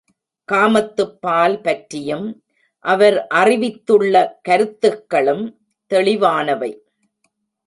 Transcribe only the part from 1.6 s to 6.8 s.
பற்றியும் அவர் அறிவித்துள்ள கருத்துக்களும் தெளிவானவை.